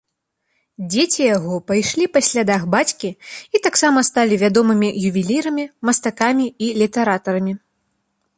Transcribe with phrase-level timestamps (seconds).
[0.93, 3.09] Дзеці яго пайшлі па слядах бацькі
[3.57, 7.53] і таксама сталі вядомымі ювелірамі, мастакамі і літаратарамі.